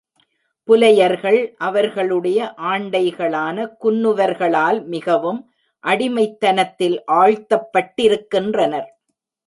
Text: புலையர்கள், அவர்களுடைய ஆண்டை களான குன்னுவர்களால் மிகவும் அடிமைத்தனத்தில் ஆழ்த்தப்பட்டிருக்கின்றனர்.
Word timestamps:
புலையர்கள், 0.67 1.37
அவர்களுடைய 1.57 2.39
ஆண்டை 2.53 3.03
களான 3.17 3.67
குன்னுவர்களால் 3.83 4.79
மிகவும் 4.85 5.41
அடிமைத்தனத்தில் 5.83 6.97
ஆழ்த்தப்பட்டிருக்கின்றனர். 7.11 8.89